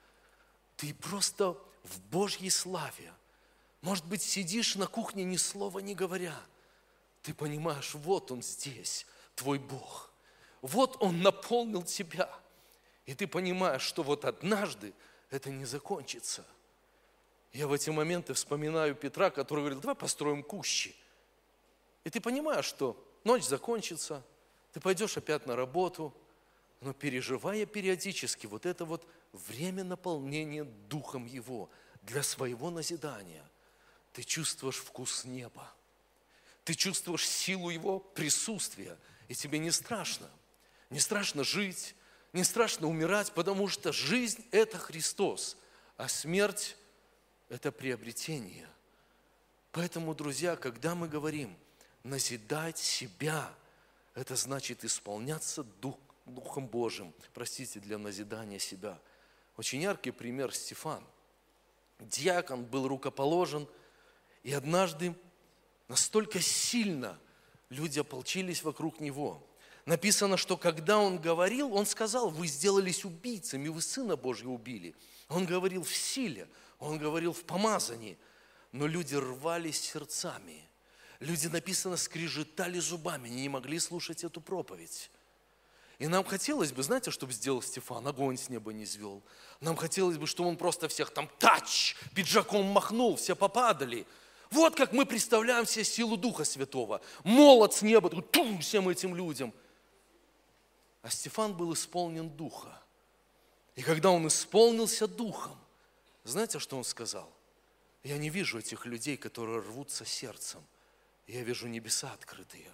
[0.75, 3.11] Ты просто в Божьей славе.
[3.81, 6.35] Может быть, сидишь на кухне, ни слова не говоря.
[7.21, 10.11] Ты понимаешь, вот Он здесь, твой Бог.
[10.61, 12.29] Вот Он наполнил тебя.
[13.05, 14.93] И ты понимаешь, что вот однажды
[15.29, 16.45] это не закончится.
[17.53, 20.95] Я в эти моменты вспоминаю Петра, который говорил, давай построим кущи–
[22.07, 24.25] и ты понимаешь, что ночь закончится,
[24.71, 26.15] ты пойдешь опять на работу,
[26.79, 31.69] но переживая периодически вот это вот время наполнения Духом Его
[32.03, 33.43] для своего назидания,
[34.13, 35.69] ты чувствуешь вкус неба,
[36.63, 40.29] ты чувствуешь силу Его присутствия, и тебе не страшно.
[40.89, 41.93] Не страшно жить,
[42.31, 45.57] не страшно умирать, потому что жизнь– это Христос,
[45.97, 46.77] а смерть–
[47.49, 48.69] это приобретение.
[49.73, 51.53] Поэтому, друзья, когда мы говорим–
[52.07, 53.53] назидать себя.
[54.15, 57.13] Это значит исполняться Дух, Духом Божьим.
[57.33, 58.99] Простите, для назидания себя.
[59.57, 61.03] Очень яркий пример Стефан.
[61.99, 63.67] Диакон был рукоположен,
[64.43, 65.15] и однажды
[65.87, 67.19] настолько сильно
[67.69, 69.43] люди ополчились вокруг него.
[69.85, 74.95] Написано, что когда он говорил, он сказал, вы сделались убийцами, вы Сына Божьего убили.
[75.29, 78.17] Он говорил в силе, он говорил в помазании,
[78.71, 80.63] но люди рвались сердцами–
[81.19, 85.09] Люди, написано, скрежетали зубами, не могли слушать эту проповедь.
[85.97, 88.07] И нам хотелось бы, знаете, чтобы сделал Стефан?
[88.07, 89.23] Огонь с неба не звел.
[89.59, 94.05] Нам хотелось бы, чтобы он просто всех там тач, пиджаком махнул, все попадали.
[94.51, 97.01] Вот как мы представляем себе силу Духа Святого.
[97.23, 99.51] Молот с неба, тум, всем этим людям.
[101.01, 102.79] А Стефан был исполнен Духа.
[103.75, 105.57] И когда он исполнился Духом,
[106.23, 107.33] знаете, что он сказал?
[108.03, 110.63] Я не вижу этих людей, которые рвутся сердцем–
[111.27, 112.71] я вижу небеса открытые.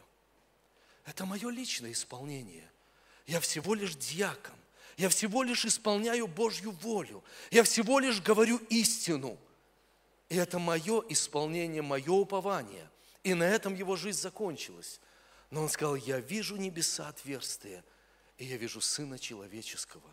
[1.06, 2.70] Это мое личное исполнение.
[3.26, 4.56] Я всего лишь дьякон.
[4.96, 7.24] Я всего лишь исполняю Божью волю.
[7.50, 9.40] Я всего лишь говорю истину.
[10.30, 12.88] И это мое исполнение, мое упование.
[13.24, 15.00] И на этом его жизнь закончилась.
[15.50, 17.84] Но он сказал, я вижу небеса отверстия,
[18.38, 20.10] и я вижу Сына Человеческого.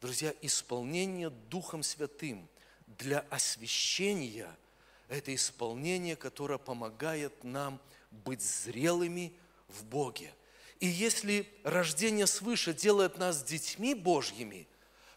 [0.00, 2.48] Друзья, исполнение Духом Святым
[2.86, 4.56] для освящения–
[5.10, 9.34] это исполнение, которое помогает нам быть зрелыми
[9.68, 10.32] в Боге.
[10.78, 14.66] И если рождение свыше делает нас детьми Божьими,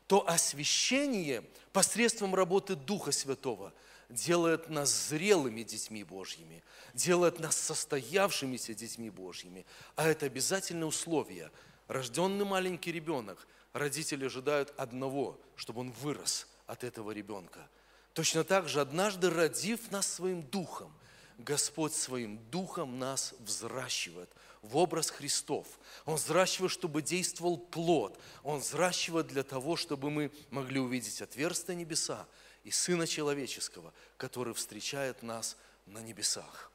[0.08, 3.72] то освящение посредством работы Духа Святого
[4.10, 9.66] делает нас зрелыми детьми Божьими, делает нас состоявшимися детьми Божьими.
[9.96, 11.52] А это обязательное условие.
[11.88, 17.70] Рожденный маленький ребенок, родители ожидают одного, чтобы он вырос от этого ребенка.
[18.13, 20.93] Точно так же, однажды родив нас своим духом,
[21.39, 24.30] Господь своим духом нас взращивает
[24.62, 25.67] в образ Христов.
[26.06, 28.19] Он взращивает, чтобы действовал плод.
[28.43, 32.28] Он взращивает для того, чтобы мы могли увидеть отверстие небеса
[32.63, 36.71] и Сына Человеческого, который встречает нас на небесах.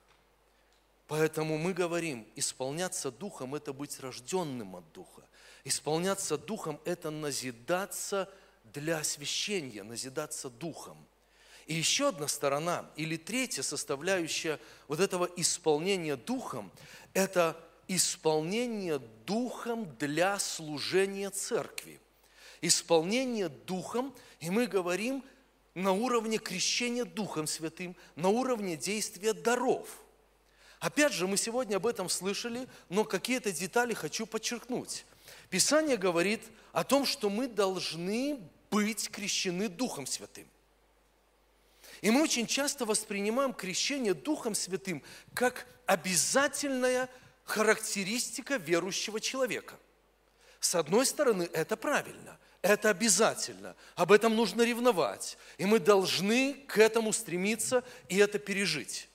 [1.07, 5.23] Поэтому мы говорим, исполняться Духом– это быть рожденным от Духа.
[5.65, 8.29] Исполняться Духом– это назидаться
[8.65, 10.99] для освящения, назидаться Духом.
[11.69, 16.73] И еще одна сторона, или третья составляющая вот этого исполнения Духом–
[17.13, 22.01] это исполнение Духом для служения Церкви.
[22.63, 25.23] Исполнение Духом, и мы говорим
[25.75, 29.91] на уровне крещения Духом Святым, на уровне действия даров.
[30.81, 35.05] Опять же, мы сегодня об этом слышали, но какие-то детали хочу подчеркнуть.
[35.51, 36.41] Писание говорит
[36.73, 40.47] о том, что мы должны быть крещены Духом Святым.
[42.01, 45.03] И мы очень часто воспринимаем крещение Духом Святым
[45.35, 47.09] как обязательная
[47.45, 49.77] характеристика верующего человека.
[50.61, 56.79] С одной стороны, это правильно, это обязательно, об этом нужно ревновать, и мы должны к
[56.79, 59.09] этому стремиться и это пережить.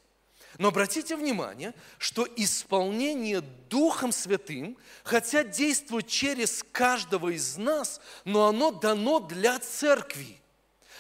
[0.58, 8.72] Но обратите внимание, что исполнение Духом Святым, хотя действует через каждого из нас, но оно
[8.72, 10.40] дано для церкви.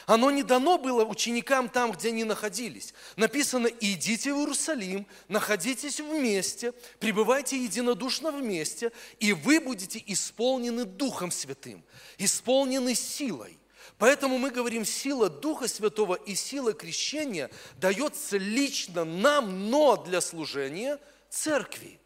[0.06, 2.94] Оно не дано было ученикам там, где они находились.
[3.16, 11.84] Написано, идите в Иерусалим, находитесь вместе, пребывайте единодушно вместе, и вы будете исполнены Духом Святым,
[12.18, 13.58] исполнены силой.
[13.98, 21.00] Поэтому мы говорим, сила Духа Святого и сила крещения дается лично нам, но для служения
[21.30, 22.00] церкви.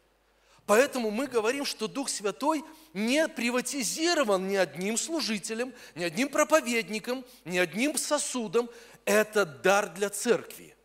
[0.68, 7.56] Поэтому мы говорим, что Дух Святой не приватизирован ни одним служителем, ни одним проповедником, ни
[7.56, 8.68] одним сосудом.
[9.06, 10.76] Это дар для церкви.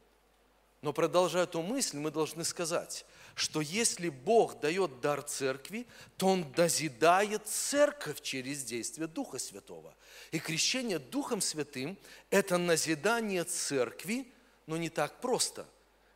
[0.81, 6.49] Но продолжая эту мысль, мы должны сказать, что если Бог дает дар церкви, то Он
[6.53, 9.93] дозидает церковь через действие Духа Святого.
[10.31, 11.97] И крещение Духом Святым–
[12.29, 14.31] это назидание церкви,
[14.65, 15.67] но не так просто–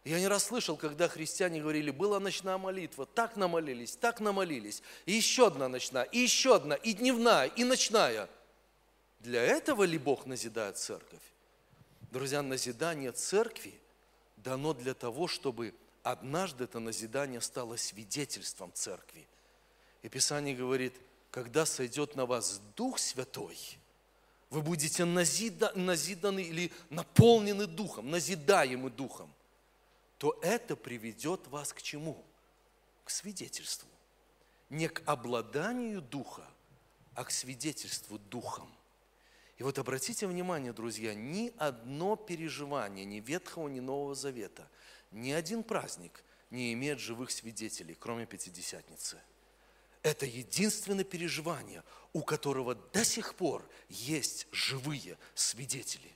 [0.08, 5.12] я не раз слышал, когда христиане говорили, была ночная молитва, так намолились, так намолились, и
[5.12, 8.30] еще одна ночная, и еще одна, и дневная, и ночная.
[9.20, 11.22] Для этого ли Бог назидает церковь?
[12.12, 13.74] Друзья, назидание церкви
[14.38, 19.28] дано для того, чтобы однажды это назидание стало свидетельством церкви.
[20.04, 20.94] И Писание говорит,
[21.32, 23.58] когда сойдет на вас Дух Святой,
[24.50, 29.34] вы будете назида, назиданы или наполнены Духом, назидаемы Духом
[30.18, 32.24] то это приведет вас к чему?
[33.04, 33.90] К свидетельству.
[34.70, 36.46] Не к обладанию Духа,
[37.14, 38.72] а к свидетельству Духом.
[39.58, 44.70] И вот обратите внимание, друзья, ни одно переживание ни Ветхого, ни Нового Завета,
[45.12, 49.20] ни один праздник не имеет живых свидетелей, кроме Пятидесятницы.
[50.04, 56.12] Это единственное переживание, у которого до сих пор есть живые свидетели.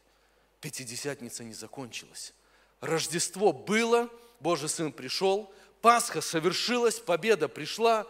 [0.62, 2.34] Пятидесятница не закончилась.
[2.82, 8.08] Рождество было, Божий Сын пришел, Пасха совершилась, победа пришла,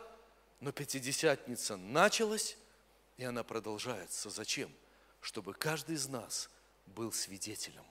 [0.61, 2.57] но Пятидесятница началась,
[3.17, 4.29] и она продолжается.
[4.29, 4.71] Зачем?
[5.19, 6.49] Чтобы каждый из нас
[6.87, 7.85] был свидетелем,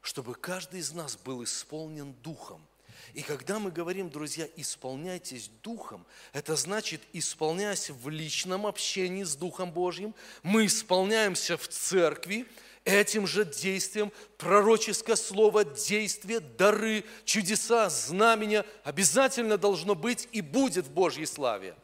[0.00, 2.66] чтобы каждый из нас был исполнен Духом.
[3.14, 9.72] И когда мы говорим, друзья, исполняйтесь Духом, это значит, исполняясь в личном общении с Духом
[9.72, 12.46] Божьим, мы исполняемся в церкви,
[12.84, 20.92] этим же действием пророческое слово, действие, дары, чудеса, знамения обязательно должно быть и будет в
[20.92, 21.76] Божьей славе.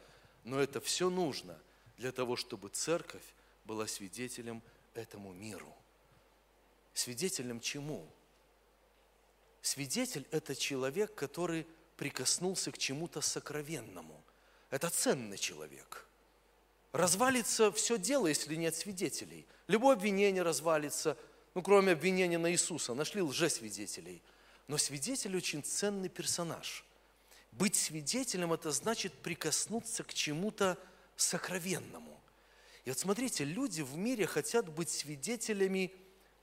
[0.43, 1.57] Но это все нужно
[1.97, 3.23] для того, чтобы церковь
[3.65, 4.61] была свидетелем
[4.93, 5.73] этому миру.
[6.93, 8.07] Свидетелем чему?
[9.61, 14.23] Свидетель– это человек, который прикоснулся к чему-то сокровенному.
[14.69, 16.05] Это ценный человек–
[16.91, 19.45] Развалится все дело, если нет свидетелей.
[19.67, 21.17] Любое обвинение развалится,
[21.53, 22.93] ну, кроме обвинения на Иисуса.
[22.93, 24.21] Нашли лжесвидетелей.
[24.67, 26.83] Но свидетель очень ценный персонаж.
[27.51, 30.77] Быть свидетелем– это значит прикоснуться к чему-то
[31.15, 32.19] сокровенному.
[32.85, 35.91] И вот смотрите, люди в мире хотят быть свидетелями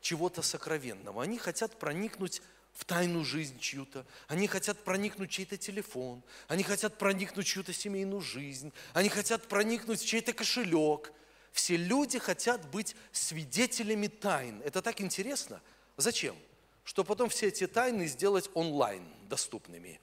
[0.01, 1.23] чего-то сокровенного.
[1.23, 2.43] Они хотят проникнуть
[2.77, 7.73] в тайную жизнь чью-то, они хотят проникнуть в чей-то телефон, они хотят проникнуть в чью-то
[7.73, 11.11] семейную жизнь, они хотят проникнуть в чей-то кошелек.
[11.53, 14.61] все люди хотят быть свидетелями тайн.
[14.63, 15.63] Это так интересно.
[15.97, 16.37] Зачем?
[16.85, 19.99] Что потом все эти тайны сделать онлайн доступными.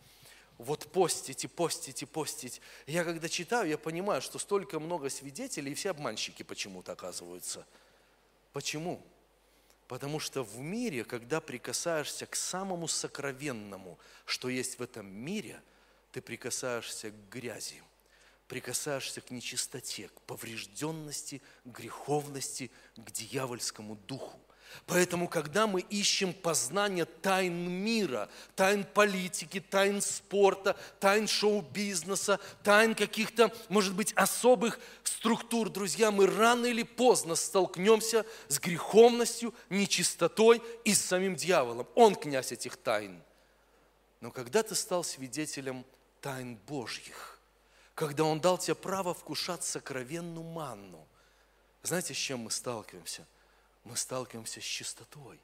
[0.57, 2.59] Вот постите, постите, постить.
[2.87, 7.67] Я когда читаю, я понимаю, что столько много свидетелей, и все обманщики почему-то оказываются.
[8.51, 9.05] Почему?
[9.93, 15.61] Потому что в мире, когда прикасаешься к самому сокровенному, что есть в этом мире,
[16.11, 17.83] ты прикасаешься к грязи,
[18.47, 24.39] прикасаешься к нечистоте, к поврежденности, к греховности, к дьявольскому духу.
[24.85, 33.51] Поэтому, когда мы ищем познание тайн мира, тайн политики, тайн спорта, тайн шоу-бизнеса, тайн каких-то,
[33.69, 41.01] может быть, особых структур, друзья, мы рано или поздно столкнемся с греховностью, нечистотой и с
[41.01, 41.87] самим дьяволом.
[41.95, 43.21] Он князь этих тайн.
[44.19, 45.85] Но когда ты стал свидетелем
[46.21, 47.39] тайн Божьих,
[47.95, 51.07] когда Он дал тебе право вкушать сокровенную манну,
[51.83, 53.27] знаете, с чем мы сталкиваемся?
[53.83, 55.39] Мы сталкиваемся с чистотой,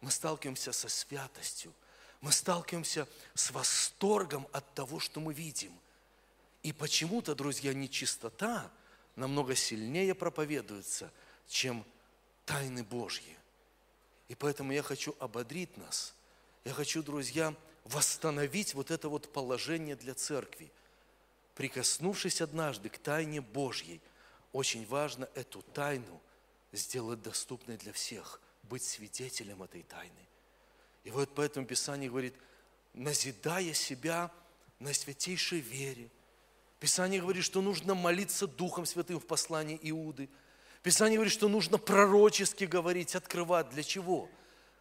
[0.00, 1.72] мы сталкиваемся со святостью,
[2.20, 5.72] мы сталкиваемся с восторгом от того, что мы видим.
[6.62, 8.70] И почему-то, друзья, нечистота
[9.16, 11.12] намного сильнее проповедуется,
[11.46, 11.84] чем
[12.46, 13.36] тайны Божьи.
[14.28, 16.14] И поэтому я хочу ободрить нас.
[16.64, 20.72] Я хочу, друзья, восстановить вот это вот положение для церкви.
[21.54, 24.00] Прикоснувшись однажды к тайне Божьей,
[24.52, 26.20] очень важно эту тайну–
[26.76, 30.28] сделать доступной для всех, быть свидетелем этой тайны.
[31.04, 32.34] И вот поэтому Писание говорит,
[32.92, 34.30] назидая себя
[34.78, 36.10] на святейшей вере.
[36.80, 40.28] Писание говорит, что нужно молиться Духом Святым в послании Иуды.
[40.82, 43.70] Писание говорит, что нужно пророчески говорить, открывать.
[43.70, 44.28] Для чего?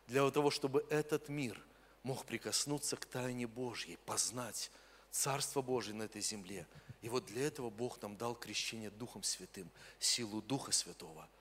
[0.08, 1.62] Для того, чтобы этот мир
[2.04, 4.72] мог прикоснуться к тайне Божьей, познать
[5.12, 6.68] Царство Божие на этой земле.
[7.02, 9.70] И вот для этого Бог нам дал крещение Духом Святым,
[10.00, 11.30] силу Духа Святого–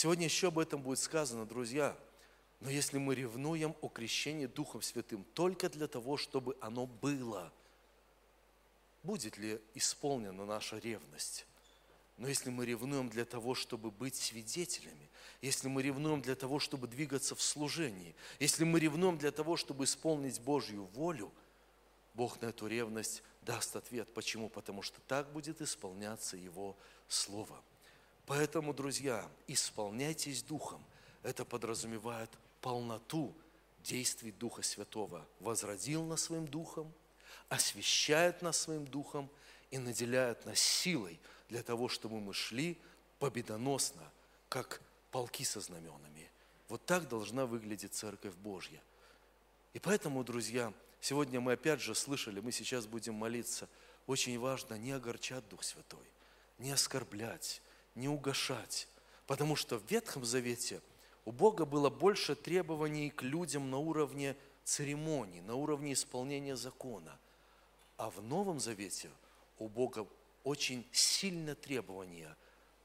[0.00, 1.98] Сегодня еще об этом будет сказано, друзья.
[2.60, 7.52] Но если мы ревнуем о крещении Духом Святым только для того, чтобы оно было,
[9.02, 11.46] будет ли исполнена наша ревность?
[12.16, 15.10] Но если мы ревнуем для того, чтобы быть свидетелями,
[15.42, 19.82] если мы ревнуем для того, чтобы двигаться в служении, если мы ревнуем для того, чтобы
[19.82, 21.32] исполнить Божью волю,
[22.14, 24.14] Бог на эту ревность даст ответ.
[24.14, 24.48] Почему?
[24.48, 26.76] Потому что так будет исполняться Его
[27.08, 27.60] Слово.
[28.28, 30.84] Поэтому, друзья, исполняйтесь Духом.
[31.22, 32.28] Это подразумевает
[32.60, 33.34] полноту
[33.82, 35.26] действий Духа Святого.
[35.40, 36.92] Возродил нас своим Духом,
[37.48, 39.30] освящает нас своим Духом
[39.70, 41.18] и наделяет нас силой
[41.48, 42.76] для того, чтобы мы шли
[43.18, 44.02] победоносно,
[44.50, 46.30] как полки со знаменами.
[46.68, 48.82] Вот так должна выглядеть Церковь Божья.
[49.72, 53.70] И поэтому, друзья, сегодня мы опять же слышали, мы сейчас будем молиться,
[54.06, 56.06] очень важно не огорчать Дух Святой,
[56.58, 57.62] не оскорблять,
[57.98, 58.88] не угошать.
[59.26, 60.80] Потому что в Ветхом Завете
[61.24, 67.18] у Бога было больше требований к людям на уровне церемоний, на уровне исполнения закона.
[67.96, 69.10] А в Новом Завете
[69.58, 70.06] у Бога
[70.44, 72.34] очень сильно требования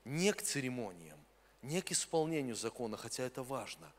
[0.03, 1.19] не к церемониям,
[1.61, 3.89] не к исполнению закона, хотя это важно,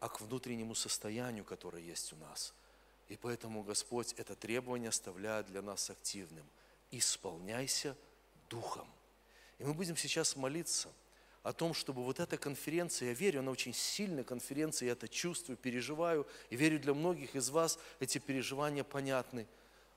[0.00, 2.52] а к внутреннему состоянию, которое есть у нас.
[3.08, 6.46] И поэтому Господь это требование оставляет для нас активным.
[6.90, 7.96] Исполняйся
[8.50, 8.86] Духом.
[9.58, 10.88] И мы будем сейчас молиться
[11.42, 15.56] о том, чтобы вот эта конференция, я верю, она очень сильная конференция, я это чувствую,
[15.56, 19.46] переживаю, и верю, для многих из вас эти переживания понятны.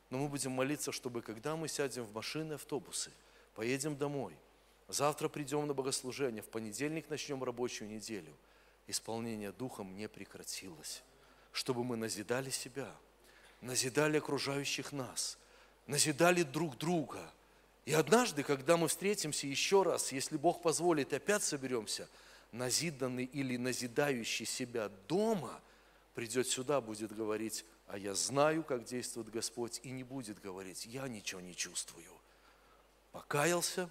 [0.09, 3.11] Но мы будем молиться, чтобы когда мы сядем в машины, автобусы,
[3.55, 4.35] поедем домой,
[4.87, 8.35] завтра придем на богослужение, в понедельник начнем рабочую неделю,
[8.87, 11.03] исполнение Духом не прекратилось.
[11.51, 12.95] Чтобы мы назидали себя,
[13.61, 15.37] назидали окружающих нас,
[15.87, 17.33] назидали друг друга–
[17.89, 22.07] и однажды, когда мы встретимся еще раз, если Бог позволит, опять соберемся,
[22.51, 25.59] назиданный или назидающий себя дома,
[26.13, 31.07] придет сюда, будет говорить, а я знаю, как действует Господь, и не будет говорить, я
[31.07, 32.11] ничего не чувствую.
[33.11, 33.89] Покаялся,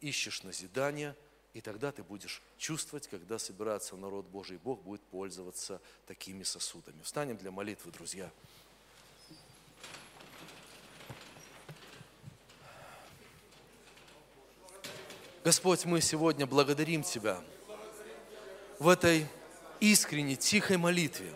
[0.00, 1.16] ищешь назидания,
[1.52, 7.02] и тогда ты будешь чувствовать, когда собирается народ Божий, Бог будет пользоваться такими сосудами.
[7.02, 8.30] Встанем для молитвы, друзья.
[15.44, 17.40] Господь, мы сегодня благодарим Тебя
[18.78, 19.26] в этой
[19.80, 21.32] искренней, тихой молитве.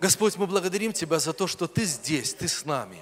[0.00, 2.96] Господь, мы благодарим Тебя за то, что Ты здесь, Ты с нами.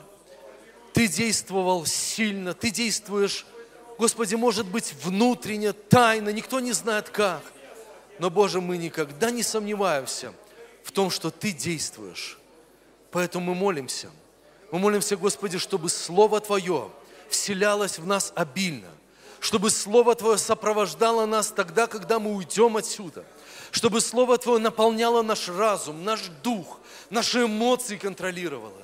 [0.92, 3.46] Ты действовал сильно, Ты действуешь,
[3.96, 7.42] Господи, может быть, внутренне, тайно, никто не знает как.
[8.18, 10.32] Но, Боже, мы никогда не сомневаемся
[10.82, 12.40] в том, что Ты действуешь.
[13.12, 14.10] Поэтому мы молимся.
[14.72, 16.90] Мы молимся, Господи, чтобы Слово Твое
[17.28, 18.88] вселялось в нас обильно–
[19.40, 23.24] чтобы Слово Твое сопровождало нас тогда, когда мы уйдем отсюда,
[23.70, 26.78] чтобы Слово Твое наполняло наш разум, наш дух,
[27.08, 28.82] наши эмоции контролировало,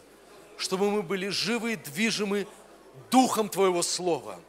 [0.56, 2.48] чтобы мы были живы и движимы
[3.10, 4.40] Духом Твоего Слова.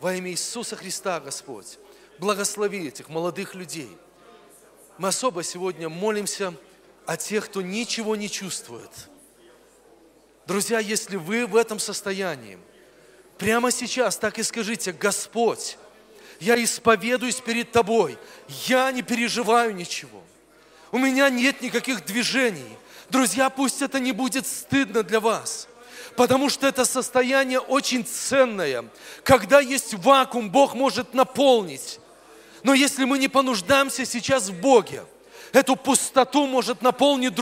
[0.00, 1.78] Во имя Иисуса Христа, Господь,
[2.18, 3.90] благослови этих молодых людей.
[4.96, 6.54] Мы особо сегодня молимся
[7.04, 8.90] о тех, кто ничего не чувствует.
[10.46, 12.58] Друзья, если вы в этом состоянии,
[13.40, 15.78] прямо сейчас так и скажите, Господь,
[16.38, 18.16] я исповедуюсь перед Тобой,
[18.66, 20.22] я не переживаю ничего.
[20.92, 22.76] У меня нет никаких движений.
[23.08, 25.66] Друзья, пусть это не будет стыдно для вас–
[26.16, 28.84] потому что это состояние очень ценное.
[29.24, 31.98] Когда есть вакуум, Бог может наполнить.
[32.62, 35.04] Но если мы не понуждаемся сейчас в Боге,
[35.52, 37.40] эту пустоту может наполнить другой.